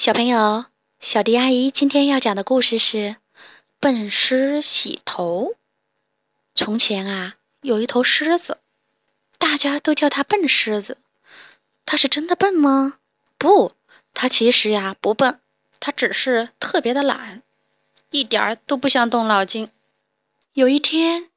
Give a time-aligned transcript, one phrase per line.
[0.00, 0.64] 小朋友，
[0.98, 2.96] 小迪阿姨今天要讲的故事是
[3.80, 5.52] 《笨狮洗头》。
[6.54, 8.60] 从前啊，有一头狮子，
[9.36, 10.96] 大家都叫它笨狮子。
[11.84, 12.94] 它是真的笨吗？
[13.36, 13.74] 不，
[14.14, 15.38] 它其实呀不笨，
[15.80, 17.42] 它只是特别的懒，
[18.08, 19.70] 一点儿都不想动脑筋。
[20.54, 21.28] 有一天，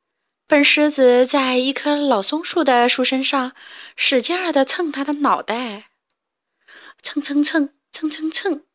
[0.48, 3.52] 笨狮子在一棵老松树的树身上
[3.98, 5.90] 使劲儿地蹭它的脑袋，
[7.02, 7.70] 蹭蹭蹭。
[8.04, 8.66] 蹭蹭蹭，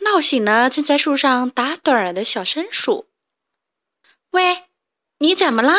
[0.00, 3.08] 闹醒了正在树上打盹儿的小松鼠。
[4.30, 4.64] 喂，
[5.18, 5.76] 你怎么啦？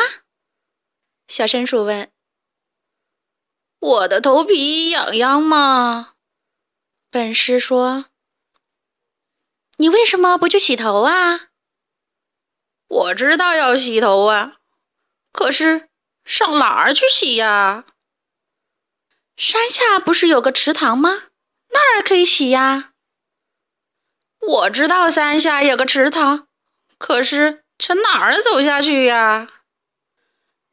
[1.27, 2.09] 小松鼠问。
[3.79, 6.13] 我的头皮痒痒吗。
[7.09, 8.05] 本狮说。
[9.75, 11.49] 你为什么不去洗头啊？
[12.87, 14.59] 我知道要洗头啊，
[15.33, 15.89] 可是
[16.23, 17.85] 上哪儿去洗呀？
[19.35, 21.30] 山下不是有个池塘吗？
[21.71, 22.93] 那儿可以洗呀。
[24.39, 26.47] 我知道山下有个池塘，
[26.97, 29.47] 可是从哪儿走下去呀？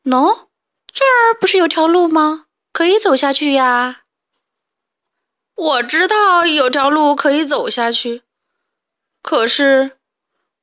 [0.04, 0.48] 喏，
[0.92, 2.46] 这儿不是有条路吗？
[2.72, 4.02] 可以走下去呀。
[5.54, 8.22] 我知道有条路可以走下去，
[9.22, 9.98] 可是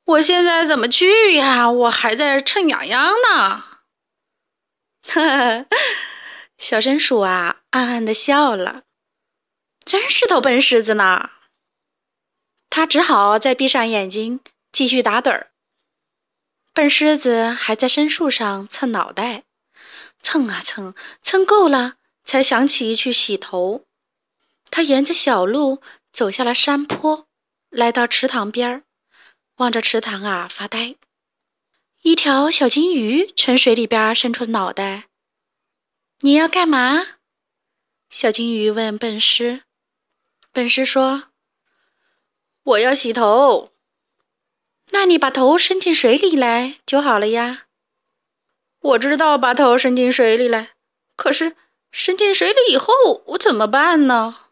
[0.06, 1.70] 我现在怎么去呀？
[1.70, 3.66] 我还在蹭痒痒呢。
[5.08, 5.66] 呵呵，
[6.58, 8.85] 小松鼠啊，暗暗的笑了。
[9.86, 11.30] 真是头笨狮子呢！
[12.72, 14.42] 他只好再闭上眼睛
[14.72, 15.52] 继续打盹儿。
[16.74, 19.44] 笨狮子还在深树上蹭脑袋，
[20.24, 23.86] 蹭啊蹭，蹭够了才想起去洗头。
[24.72, 27.28] 他沿着小路走下了山坡，
[27.70, 28.84] 来到池塘边儿，
[29.58, 30.96] 望着池塘啊发呆。
[32.02, 35.06] 一条小金鱼从水里边伸出脑袋
[36.22, 37.06] ：“你要干嘛？”
[38.10, 39.62] 小金鱼问笨狮。
[40.56, 41.26] 笨狮说
[42.64, 43.74] ：“我要洗头。”
[44.92, 47.66] 那你把头伸进水里来就好了呀。
[48.80, 50.70] 我知道把头伸进水里来，
[51.18, 51.58] 可是
[51.92, 52.94] 伸进水里以后
[53.26, 54.52] 我怎么办呢？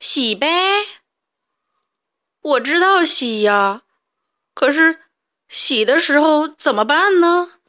[0.00, 0.48] 洗呗。
[2.40, 3.82] 我知道洗呀，
[4.54, 5.02] 可是
[5.48, 7.60] 洗的时候怎么办呢？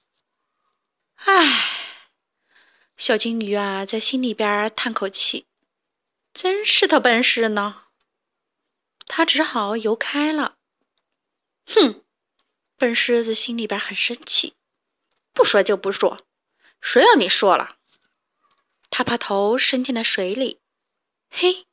[1.17, 1.69] 唉，
[2.95, 5.45] 小金鱼啊，在心里边叹口气。
[6.37, 7.85] 真是他笨狮呢，
[9.07, 10.59] 他只好游开了。
[11.65, 12.05] 哼，
[12.75, 14.53] 笨狮子心里边很生气，
[15.33, 16.27] 不说就不说，
[16.79, 17.77] 谁让你说了？
[18.91, 20.61] 他把头伸进了水里，
[21.31, 21.65] 嘿，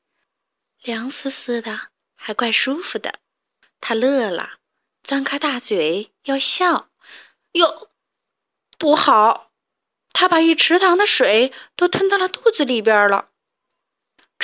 [0.80, 3.20] 凉丝丝的，还怪舒服的。
[3.82, 4.60] 他乐了，
[5.02, 6.88] 张开大嘴要笑，
[7.52, 7.90] 哟，
[8.78, 9.52] 不好，
[10.14, 13.28] 他把一池塘的水都吞到了肚子里边了。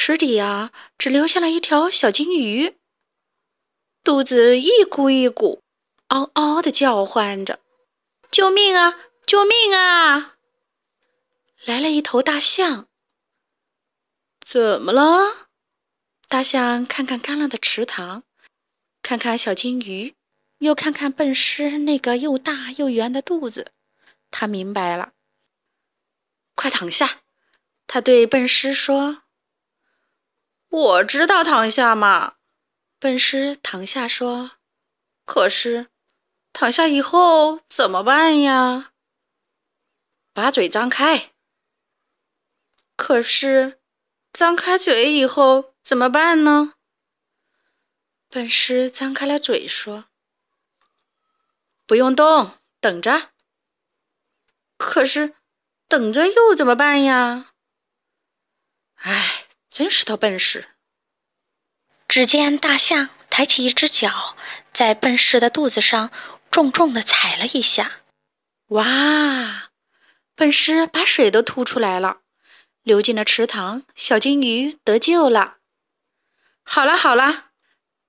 [0.02, 2.74] 池底啊，只留下了一条小金鱼，
[4.02, 5.62] 肚子一鼓一鼓，
[6.08, 7.60] 嗷嗷的叫唤着
[8.32, 8.98] ：“救命啊！
[9.26, 10.36] 救命啊！”
[11.66, 12.88] 来了一头大象，
[14.40, 15.50] 怎么了？
[16.28, 18.22] 大象看看干了的池塘，
[19.02, 20.14] 看看小金鱼，
[20.60, 23.70] 又看看笨狮那个又大又圆的肚子，
[24.30, 25.12] 他明白了。
[26.54, 27.20] 快躺下！
[27.86, 29.24] 他对笨狮说。
[30.70, 32.36] 我知道躺下嘛，
[33.00, 34.52] 笨狮躺下说
[35.26, 35.88] ：“可是，
[36.52, 38.92] 躺下以后怎么办呀？
[40.32, 41.32] 把嘴张开。
[42.94, 43.80] 可是，
[44.32, 46.74] 张开嘴以后怎么办呢？”
[48.30, 50.04] 笨狮张开了嘴说
[51.84, 53.30] ：“不用动，等着。
[54.76, 55.34] 可是，
[55.88, 57.54] 等着又怎么办呀？
[58.94, 60.68] 唉。”真是头笨狮！
[62.08, 64.36] 只见大象抬起一只脚，
[64.72, 66.10] 在笨狮的肚子上
[66.50, 68.02] 重重的踩了一下。
[68.68, 69.70] 哇！
[70.34, 72.22] 笨狮把水都吐出来了，
[72.82, 73.84] 流进了池塘。
[73.94, 75.58] 小金鱼得救了。
[76.64, 77.50] 好了好了，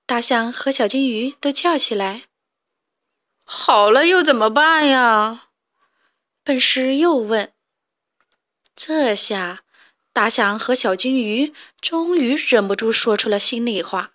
[0.04, 2.24] 大象和小金鱼都叫起来。
[3.44, 5.48] 好了又怎么办呀？
[6.42, 7.52] 笨狮又问。
[8.74, 9.62] 这下。
[10.12, 14.12] 大象和小金鱼终于忍不住说出了心里话：“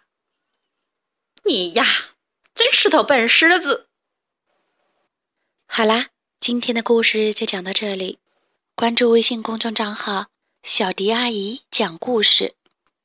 [1.44, 1.86] 你呀，
[2.54, 3.88] 真是头笨狮子。”
[5.68, 6.10] 好啦，
[6.40, 8.20] 今天的故事就讲到这里。
[8.76, 10.28] 关注微信公众账号
[10.62, 12.54] “小迪阿姨讲故事”，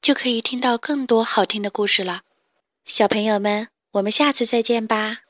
[0.03, 2.23] 就可以听到更多好听的故事了。
[2.85, 5.21] 小朋友们，我们下次再见吧。